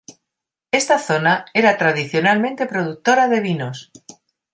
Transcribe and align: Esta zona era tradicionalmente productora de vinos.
Esta 0.71 0.97
zona 0.97 1.45
era 1.53 1.77
tradicionalmente 1.77 2.65
productora 2.65 3.27
de 3.27 3.39
vinos. 3.39 3.91